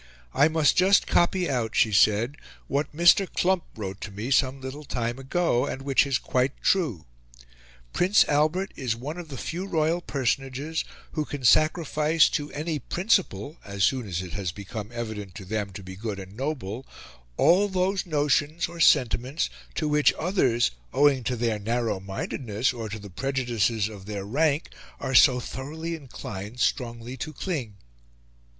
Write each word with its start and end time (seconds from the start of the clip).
"I 0.33 0.47
must 0.47 0.75
just 0.75 1.05
copy 1.05 1.47
out," 1.47 1.75
she 1.75 1.91
said, 1.91 2.37
"what 2.65 2.91
Mr. 2.91 3.31
Klumpp 3.31 3.61
wrote 3.75 4.01
to 4.01 4.09
me 4.11 4.31
some 4.31 4.59
little 4.59 4.83
time 4.83 5.19
ago, 5.19 5.67
and 5.67 5.83
which 5.83 6.07
is 6.07 6.17
quite 6.17 6.59
true 6.63 7.05
'Prince 7.93 8.25
Albert 8.25 8.73
is 8.75 8.95
one 8.95 9.19
of 9.19 9.27
the 9.27 9.37
few 9.37 9.67
Royal 9.67 10.01
personages 10.01 10.83
who 11.11 11.23
can 11.23 11.43
sacrifice 11.45 12.29
to 12.29 12.51
any 12.51 12.79
principle 12.79 13.57
(as 13.63 13.83
soon 13.83 14.07
as 14.07 14.23
it 14.23 14.33
has 14.33 14.51
become 14.51 14.89
evident 14.91 15.35
to 15.35 15.45
them 15.45 15.69
to 15.73 15.83
be 15.83 15.95
good 15.95 16.17
and 16.17 16.35
noble) 16.35 16.87
all 17.37 17.67
those 17.67 18.07
notions 18.07 18.67
(or 18.67 18.79
sentiments) 18.79 19.51
to 19.75 19.87
which 19.87 20.13
others, 20.17 20.71
owing 20.91 21.23
to 21.25 21.35
their 21.35 21.59
narrow 21.59 21.99
mindedness, 21.99 22.73
or 22.73 22.89
to 22.89 22.97
the 22.97 23.11
prejudices 23.11 23.87
of 23.87 24.07
their 24.07 24.25
rank, 24.25 24.69
are 24.99 25.13
so 25.13 25.39
thoroughly 25.39 25.93
inclined 25.93 26.59
strongly 26.59 27.15
to 27.15 27.31
cling.' 27.31 27.75